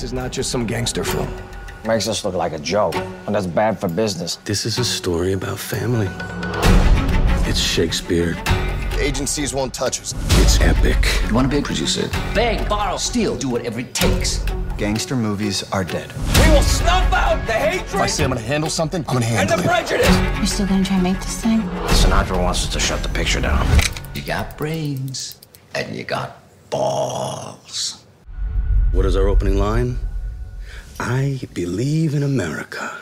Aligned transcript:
This 0.00 0.08
is 0.08 0.12
not 0.14 0.32
just 0.32 0.50
some 0.50 0.64
gangster 0.64 1.04
film. 1.04 1.28
Makes 1.84 2.08
us 2.08 2.24
look 2.24 2.32
like 2.32 2.54
a 2.54 2.58
joke, 2.58 2.94
and 3.26 3.34
that's 3.34 3.46
bad 3.46 3.78
for 3.78 3.86
business. 3.86 4.36
This 4.46 4.64
is 4.64 4.78
a 4.78 4.84
story 4.84 5.34
about 5.34 5.58
family. 5.58 6.08
It's 7.46 7.60
Shakespeare. 7.60 8.34
Agencies 8.98 9.52
won't 9.52 9.74
touch 9.74 10.00
us. 10.00 10.14
It's 10.40 10.58
epic. 10.62 10.96
You 11.28 11.34
want 11.34 11.50
to 11.50 11.54
be 11.54 11.58
a 11.58 11.62
producer? 11.62 12.08
Beg, 12.34 12.66
borrow, 12.66 12.96
steal, 12.96 13.36
do 13.36 13.50
whatever 13.50 13.80
it 13.80 13.92
takes. 13.92 14.38
Gangster 14.78 15.16
movies 15.16 15.70
are 15.70 15.84
dead. 15.84 16.10
We 16.46 16.50
will 16.54 16.62
snuff 16.62 17.12
out 17.12 17.46
the 17.46 17.52
hatred 17.52 17.82
If 17.84 17.96
I 17.96 18.06
say 18.06 18.24
I'm 18.24 18.30
gonna 18.30 18.40
handle 18.40 18.70
something, 18.70 19.04
I'm 19.06 19.12
gonna 19.12 19.26
handle 19.26 19.58
it. 19.58 19.60
and 19.60 19.70
handle 19.70 19.86
the 19.86 19.94
it. 19.98 20.00
prejudice. 20.08 20.40
You 20.40 20.46
still 20.46 20.66
gonna 20.66 20.82
try 20.82 20.94
and 20.94 21.02
make 21.02 21.16
this 21.18 21.42
thing? 21.42 21.60
Sinatra 21.88 22.42
wants 22.42 22.64
us 22.66 22.72
to 22.72 22.80
shut 22.80 23.02
the 23.02 23.10
picture 23.10 23.42
down. 23.42 23.66
You 24.14 24.22
got 24.22 24.56
brains 24.56 25.38
and 25.74 25.94
you 25.94 26.04
got 26.04 26.40
balls. 26.70 27.99
What 28.92 29.06
is 29.06 29.16
our 29.16 29.28
opening 29.28 29.56
line? 29.56 29.98
I 30.98 31.38
believe 31.54 32.14
in 32.14 32.24
America. 32.24 32.98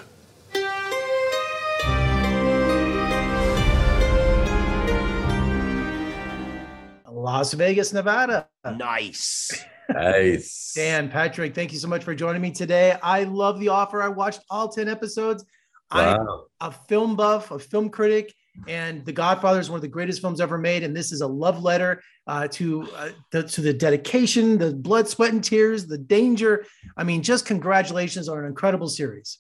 Las 7.11 7.55
Vegas, 7.55 7.95
Nevada. 7.95 8.48
Nice. 8.77 9.64
Nice. 9.88 10.74
Dan, 10.77 11.09
Patrick, 11.09 11.55
thank 11.55 11.73
you 11.73 11.78
so 11.78 11.89
much 11.89 12.05
for 12.05 12.14
joining 12.14 12.42
me 12.42 12.50
today. 12.50 12.98
I 13.02 13.25
love 13.25 13.59
The 13.59 13.69
Offer. 13.69 14.02
I 14.02 14.09
watched 14.09 14.41
all 14.50 14.69
10 14.69 14.89
episodes. 14.91 15.47
Wow. 15.91 16.48
I'm 16.61 16.69
a 16.69 16.73
film 16.86 17.16
buff, 17.16 17.50
a 17.50 17.59
film 17.59 17.89
critic, 17.89 18.34
and 18.67 19.05
The 19.05 19.12
Godfather 19.12 19.61
is 19.61 19.71
one 19.71 19.77
of 19.77 19.83
the 19.83 19.89
greatest 19.89 20.21
films 20.21 20.41
ever 20.41 20.59
made. 20.59 20.83
And 20.83 20.97
this 20.97 21.12
is 21.12 21.21
a 21.21 21.27
love 21.27 21.62
letter 21.62 22.03
uh, 22.27 22.48
to 22.48 22.83
uh, 22.97 23.09
the, 23.31 23.43
to 23.45 23.61
the 23.61 23.73
dedication, 23.73 24.59
the 24.59 24.73
blood, 24.75 25.09
sweat, 25.09 25.33
and 25.33 25.42
tears, 25.45 25.87
the 25.87 25.98
danger. 25.98 26.67
I 26.97 27.05
mean, 27.05 27.23
just 27.23 27.47
congratulations 27.47 28.28
on 28.28 28.39
an 28.39 28.45
incredible 28.45 28.89
series. 28.89 29.39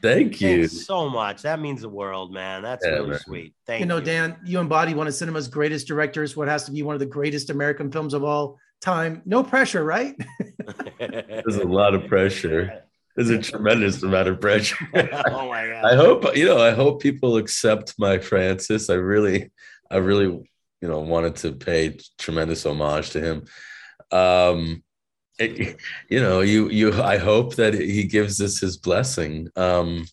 Thank 0.00 0.40
you. 0.40 0.68
Thanks 0.68 0.86
so 0.86 1.08
much. 1.08 1.42
That 1.42 1.58
means 1.60 1.80
the 1.80 1.88
world, 1.88 2.32
man. 2.32 2.62
That's 2.62 2.84
Yeah, 2.86 2.92
really 2.92 3.10
man. 3.10 3.18
sweet. 3.18 3.54
Thank 3.66 3.80
you 3.80 3.84
you. 3.84 3.88
know, 3.88 4.00
Dan, 4.00 4.36
you 4.44 4.60
embody 4.60 4.94
one 4.94 5.08
of 5.08 5.14
cinema's 5.14 5.48
greatest 5.48 5.88
directors, 5.88 6.36
what 6.36 6.46
has 6.46 6.64
to 6.64 6.70
be 6.72 6.82
one 6.82 6.94
of 6.94 7.00
the 7.00 7.06
greatest 7.06 7.50
American 7.50 7.90
films 7.90 8.14
of 8.14 8.22
all 8.22 8.58
time. 8.80 9.22
No 9.24 9.42
pressure, 9.42 9.84
right? 9.84 10.14
There's 11.00 11.56
a 11.56 11.66
lot 11.66 11.94
of 11.94 12.06
pressure. 12.06 12.84
There's 13.18 13.30
a 13.30 13.42
tremendous 13.42 14.00
amount 14.04 14.28
of 14.28 14.40
pressure. 14.40 14.76
oh 14.94 15.48
my 15.48 15.66
god. 15.72 15.84
I 15.84 15.96
hope 15.96 16.36
you 16.36 16.44
know. 16.46 16.58
I 16.60 16.70
hope 16.70 17.02
people 17.02 17.36
accept 17.36 17.94
my 17.98 18.18
Francis. 18.18 18.88
I 18.88 18.94
really, 18.94 19.50
I 19.90 19.96
really, 19.96 20.26
you 20.80 20.88
know, 20.88 21.00
wanted 21.00 21.34
to 21.42 21.50
pay 21.52 21.98
tremendous 22.16 22.64
homage 22.64 23.10
to 23.10 23.20
him. 23.20 23.44
Um, 24.12 24.84
it- 25.36 25.80
you 26.08 26.20
know, 26.20 26.42
you 26.42 26.68
you. 26.70 26.92
I 27.02 27.16
hope 27.18 27.56
that 27.56 27.74
he 27.74 28.04
gives 28.04 28.40
us 28.40 28.60
his 28.60 28.76
blessing. 28.76 29.48
Um, 29.56 30.06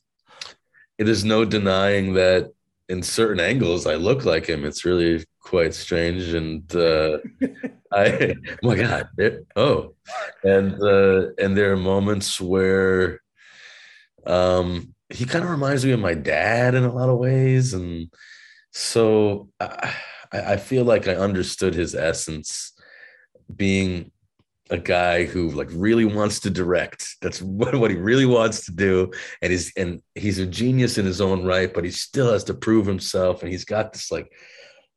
it 0.97 1.07
is 1.07 1.23
no 1.23 1.45
denying 1.45 2.13
that 2.15 2.49
in 2.89 3.01
certain 3.03 3.39
angles 3.39 3.85
I 3.87 3.95
look 3.95 4.25
like 4.25 4.45
him. 4.47 4.65
It's 4.65 4.85
really 4.85 5.23
quite 5.41 5.73
strange, 5.73 6.33
and 6.33 6.63
uh, 6.75 7.17
I, 7.93 8.35
oh 8.63 8.67
my 8.67 8.75
God, 8.77 9.07
it- 9.17 9.45
oh, 9.55 9.95
and 10.43 10.81
uh, 10.81 11.27
and 11.39 11.57
there 11.57 11.73
are 11.73 11.77
moments 11.77 12.39
where 12.41 13.19
um 14.25 14.93
he 15.09 15.25
kind 15.25 15.43
of 15.43 15.51
reminds 15.51 15.85
me 15.85 15.91
of 15.91 15.99
my 15.99 16.13
dad 16.13 16.73
in 16.75 16.83
a 16.83 16.93
lot 16.93 17.09
of 17.09 17.17
ways 17.19 17.73
and 17.73 18.11
so 18.71 19.49
I, 19.59 19.93
I 20.33 20.57
feel 20.57 20.83
like 20.83 21.07
i 21.07 21.15
understood 21.15 21.75
his 21.75 21.93
essence 21.95 22.73
being 23.55 24.11
a 24.71 24.77
guy 24.77 25.25
who 25.25 25.49
like 25.51 25.69
really 25.71 26.05
wants 26.05 26.39
to 26.39 26.49
direct 26.49 27.15
that's 27.21 27.41
what, 27.41 27.75
what 27.75 27.91
he 27.91 27.97
really 27.97 28.25
wants 28.25 28.65
to 28.65 28.71
do 28.71 29.11
and 29.41 29.51
he's 29.51 29.71
and 29.75 30.01
he's 30.15 30.39
a 30.39 30.45
genius 30.45 30.97
in 30.97 31.05
his 31.05 31.21
own 31.21 31.45
right 31.45 31.73
but 31.73 31.83
he 31.83 31.91
still 31.91 32.31
has 32.31 32.43
to 32.43 32.53
prove 32.53 32.85
himself 32.85 33.43
and 33.43 33.51
he's 33.51 33.65
got 33.65 33.93
this 33.93 34.11
like 34.11 34.31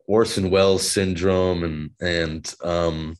orson 0.06 0.50
welles 0.50 0.88
syndrome 0.88 1.64
and 1.64 1.90
and 2.00 2.54
um 2.64 3.14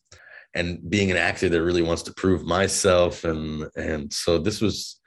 and 0.55 0.89
being 0.89 1.11
an 1.11 1.17
actor 1.17 1.49
that 1.49 1.63
really 1.63 1.83
wants 1.83 2.03
to 2.03 2.15
prove 2.15 2.45
myself 2.45 3.25
and 3.25 3.67
and 3.77 4.13
so 4.13 4.39
this 4.39 4.61
was 4.61 5.01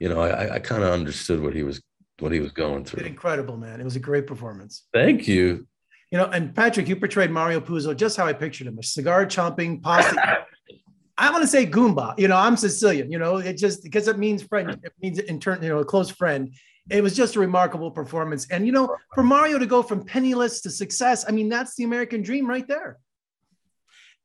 you 0.00 0.08
know 0.08 0.20
i 0.20 0.54
i 0.54 0.58
kind 0.58 0.82
of 0.82 0.92
understood 0.92 1.40
what 1.40 1.54
he 1.54 1.62
was 1.62 1.80
what 2.18 2.32
he 2.32 2.40
was 2.40 2.50
going 2.50 2.84
through 2.84 3.06
incredible, 3.06 3.56
man. 3.56 3.80
It 3.80 3.84
was 3.84 3.94
a 3.94 4.00
great 4.00 4.26
performance. 4.26 4.86
thank 4.92 5.28
you 5.28 5.68
You 6.10 6.18
know, 6.18 6.24
and 6.24 6.54
Patrick, 6.54 6.88
you 6.88 6.96
portrayed 6.96 7.30
Mario 7.30 7.60
Puzo 7.60 7.94
just 7.94 8.16
how 8.16 8.26
I 8.26 8.32
pictured 8.32 8.66
him 8.66 8.78
a 8.78 8.82
cigar 8.82 9.26
chomping, 9.26 9.82
pasta. 9.82 10.46
I 11.18 11.30
want 11.32 11.42
to 11.42 11.48
say 11.48 11.66
Goomba. 11.66 12.16
You 12.16 12.28
know, 12.28 12.36
I'm 12.36 12.56
Sicilian, 12.56 13.10
you 13.10 13.18
know, 13.18 13.38
it 13.38 13.54
just 13.54 13.82
because 13.82 14.06
it 14.06 14.18
means 14.18 14.42
friend, 14.42 14.70
it 14.70 14.92
means 15.02 15.18
in 15.18 15.40
turn, 15.40 15.60
you 15.62 15.68
know, 15.68 15.78
a 15.78 15.84
close 15.84 16.10
friend. 16.10 16.54
It 16.88 17.02
was 17.02 17.14
just 17.14 17.36
a 17.36 17.40
remarkable 17.40 17.90
performance. 17.90 18.46
And, 18.50 18.64
you 18.64 18.72
know, 18.72 18.96
for 19.14 19.22
Mario 19.22 19.58
to 19.58 19.66
go 19.66 19.82
from 19.82 20.04
penniless 20.04 20.62
to 20.62 20.70
success, 20.70 21.24
I 21.28 21.32
mean, 21.32 21.48
that's 21.48 21.74
the 21.74 21.84
American 21.84 22.22
dream 22.22 22.48
right 22.48 22.66
there. 22.66 22.98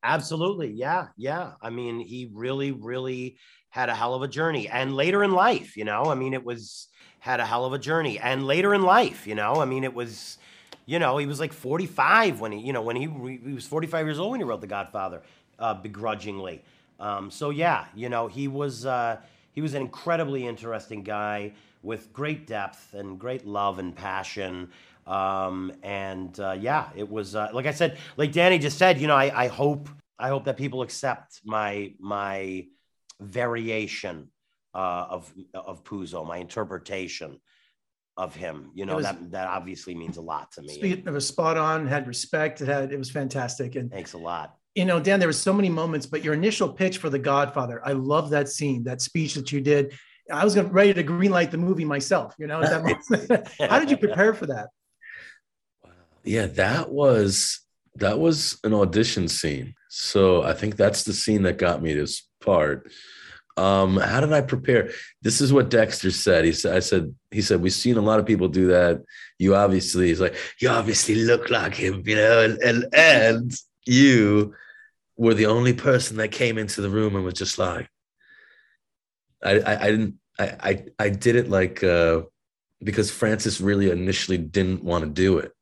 Absolutely. 0.04 0.72
Yeah. 0.72 1.08
Yeah. 1.18 1.54
I 1.62 1.72
mean, 1.72 2.00
he 2.00 2.30
really, 2.32 2.72
really 2.72 3.38
had 3.70 3.90
a 3.90 3.96
hell 3.96 4.14
of 4.14 4.22
a 4.22 4.28
journey. 4.28 4.70
And 4.70 4.96
later 4.96 5.24
in 5.24 5.32
life, 5.32 5.76
you 5.76 5.84
know, 5.84 6.06
I 6.06 6.16
mean, 6.16 6.34
it 6.34 6.46
was 6.46 6.90
had 7.20 7.40
a 7.40 7.46
hell 7.46 7.66
of 7.66 7.74
a 7.74 7.80
journey. 7.80 8.20
And 8.20 8.46
later 8.46 8.74
in 8.74 8.84
life, 8.84 9.26
you 9.26 9.34
know, 9.34 9.56
I 9.56 9.66
mean, 9.66 9.84
it 9.84 9.94
was, 9.94 10.38
you 10.86 11.00
know, 11.00 11.18
he 11.18 11.26
was 11.26 11.40
like 11.40 11.54
45 11.54 12.40
when 12.40 12.52
he, 12.52 12.60
you 12.60 12.72
know, 12.72 12.82
when 12.82 12.96
he, 12.96 13.08
he 13.44 13.54
was 13.54 13.66
45 13.66 14.06
years 14.06 14.20
old 14.20 14.32
when 14.32 14.42
he 14.42 14.44
wrote 14.44 14.62
The 14.62 14.68
Godfather, 14.68 15.24
uh, 15.58 15.74
begrudgingly. 15.74 16.62
Um, 17.04 17.30
so 17.30 17.50
yeah, 17.50 17.86
you 17.94 18.08
know, 18.08 18.28
he 18.28 18.48
was, 18.48 18.86
uh, 18.86 19.18
he 19.52 19.62
was 19.62 19.74
an 19.74 19.82
incredibly 19.82 20.48
interesting 20.48 21.04
guy 21.04 21.54
with 21.82 22.14
great 22.14 22.48
depth 22.48 22.94
and 22.94 23.20
great 23.20 23.46
love 23.46 23.78
and 23.78 23.94
passion. 23.96 24.70
Um, 25.06 25.74
and 25.84 26.40
uh, 26.40 26.56
yeah, 26.58 26.90
it 26.96 27.10
was 27.10 27.36
uh, 27.36 27.50
like 27.54 27.66
I 27.66 27.72
said, 27.72 27.98
like 28.16 28.32
Danny 28.32 28.58
just 28.58 28.78
said. 28.78 29.02
You 29.02 29.08
know, 29.08 29.16
I, 29.16 29.44
I 29.44 29.48
hope 29.48 29.90
I 30.18 30.30
hope 30.30 30.46
that 30.46 30.56
people 30.56 30.82
accept 30.82 31.42
my 31.44 31.94
my 32.00 32.68
variation 33.20 34.30
uh, 34.74 35.06
of 35.10 35.34
of 35.54 35.84
Puzo, 35.84 36.26
my 36.26 36.38
interpretation 36.38 37.42
of 38.16 38.34
him. 38.34 38.72
You 38.74 38.86
know, 38.86 38.96
was- 38.96 39.06
that 39.06 39.32
that 39.32 39.48
obviously 39.48 39.94
means 39.94 40.16
a 40.16 40.22
lot 40.22 40.54
to 40.54 40.62
me. 40.62 40.76
Speaking 40.76 41.08
of 41.10 41.16
a 41.16 41.22
spot 41.22 41.58
on, 41.58 41.86
had 41.86 42.08
respect, 42.08 42.62
it 42.62 42.70
had 42.70 42.94
it 42.94 42.98
was 42.98 43.12
fantastic. 43.12 43.76
And 43.76 43.92
Thanks 43.92 44.14
a 44.14 44.18
lot. 44.18 44.58
You 44.76 44.86
know, 44.86 45.00
Dan, 45.00 45.20
there 45.20 45.30
were 45.30 45.34
so 45.34 45.54
many 45.54 45.70
moments, 45.70 46.06
but 46.06 46.24
your 46.24 46.34
initial 46.34 46.70
pitch 46.70 46.98
for 46.98 47.10
The 47.10 47.20
Godfather, 47.20 47.82
I 47.86 47.92
love 47.94 48.32
that 48.32 48.50
scene, 48.50 48.84
that 48.86 49.02
speech 49.02 49.36
that 49.36 49.52
you 49.52 49.62
did. 49.62 49.94
I 50.32 50.44
was 50.44 50.58
ready 50.58 50.94
to 50.94 51.04
greenlight 51.04 51.52
the 51.52 51.58
movie 51.58 51.86
myself. 51.86 52.34
You 52.40 52.48
know, 52.48 52.62
that 52.62 53.54
how 53.70 53.80
did 53.80 53.92
you 53.92 53.98
prepare 53.98 54.34
for 54.34 54.48
that? 54.48 54.70
yeah 56.24 56.48
that 56.48 56.90
was 56.90 57.62
that 57.96 58.20
was 58.20 58.60
an 58.64 58.74
audition 58.74 59.28
scene 59.28 59.76
so 59.90 60.42
i 60.44 60.54
think 60.54 60.76
that's 60.76 61.04
the 61.04 61.14
scene 61.14 61.44
that 61.44 61.58
got 61.58 61.82
me 61.82 61.94
this 61.94 62.28
part 62.42 62.92
um 63.58 63.98
how 63.98 64.20
did 64.20 64.34
i 64.34 64.42
prepare 64.42 64.90
this 65.22 65.42
is 65.42 65.54
what 65.54 65.70
dexter 65.70 66.10
said 66.10 66.44
he 66.44 66.52
said 66.52 66.76
i 66.76 66.80
said 66.80 67.14
he 67.30 67.42
said 67.42 67.62
we've 67.62 67.74
seen 67.74 67.98
a 67.98 68.02
lot 68.02 68.20
of 68.20 68.26
people 68.26 68.48
do 68.48 68.68
that 68.68 69.02
you 69.38 69.56
obviously 69.56 70.08
he's 70.08 70.22
like 70.22 70.36
you 70.60 70.70
obviously 70.70 71.16
look 71.16 71.50
like 71.50 71.76
him 71.76 72.02
you 72.06 72.16
know 72.16 72.42
and 72.42 72.58
and, 72.64 72.86
and 72.94 73.54
you 73.86 74.54
were 75.18 75.34
the 75.34 75.46
only 75.46 75.74
person 75.74 76.18
that 76.18 76.32
came 76.32 76.58
into 76.58 76.82
the 76.82 76.90
room 76.90 77.16
and 77.16 77.26
was 77.26 77.34
just 77.34 77.58
like 77.58 77.90
i 79.44 79.60
i, 79.60 79.86
I 79.86 79.92
didn't 79.92 80.16
I, 80.40 80.46
I 80.62 80.86
i 81.00 81.10
did 81.10 81.36
it 81.36 81.50
like 81.50 81.84
uh 81.84 82.22
because 82.84 83.12
francis 83.12 83.62
really 83.62 83.92
initially 83.92 84.38
didn't 84.38 84.84
want 84.84 85.04
to 85.04 85.10
do 85.10 85.38
it 85.38 85.54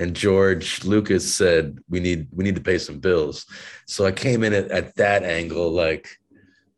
and 0.00 0.16
George 0.16 0.82
Lucas 0.82 1.32
said 1.32 1.78
we 1.90 2.00
need 2.00 2.26
we 2.32 2.42
need 2.42 2.54
to 2.54 2.62
pay 2.62 2.78
some 2.78 2.98
bills. 2.98 3.44
So 3.86 4.06
I 4.06 4.12
came 4.12 4.42
in 4.42 4.54
at, 4.54 4.70
at 4.70 4.96
that 4.96 5.24
angle, 5.24 5.70
like 5.70 6.08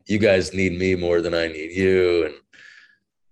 you 0.06 0.19
guys 0.19 0.52
need 0.52 0.76
me 0.76 0.96
more 0.96 1.23
than 1.23 1.32
I 1.32 1.46
need 1.46 1.70
you, 1.70 2.25
and 2.25 2.35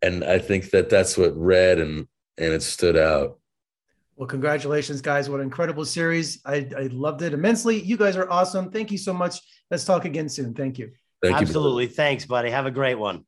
and 0.01 0.25
I 0.25 0.39
think 0.39 0.71
that 0.71 0.91
that's 0.91 1.19
what 1.19 1.37
read 1.37 1.81
and 1.81 2.07
and 2.39 2.53
it 2.53 2.63
stood 2.63 2.97
out. 2.97 3.40
Well, 4.21 4.27
congratulations, 4.27 5.01
guys. 5.01 5.31
What 5.31 5.41
an 5.41 5.45
incredible 5.45 5.87
series. 5.87 6.43
I, 6.45 6.69
I 6.77 6.89
loved 6.93 7.23
it 7.23 7.33
immensely. 7.33 7.81
You 7.81 7.97
guys 7.97 8.17
are 8.17 8.31
awesome. 8.31 8.71
Thank 8.71 8.91
you 8.91 8.99
so 8.99 9.15
much. 9.15 9.41
Let's 9.71 9.87
talk 9.87 10.05
again 10.05 10.29
soon. 10.29 10.53
Thank 10.53 10.79
you. 10.79 10.91
Thank 11.23 11.41
you. 11.41 11.47
Absolutely. 11.47 11.87
Thanks, 11.87 12.27
buddy. 12.27 12.51
Have 12.51 12.67
a 12.67 12.71
great 12.71 12.97
one. 12.97 13.25